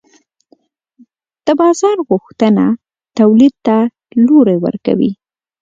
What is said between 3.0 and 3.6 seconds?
تولید